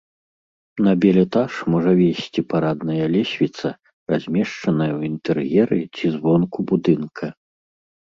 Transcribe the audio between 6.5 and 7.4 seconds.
будынка.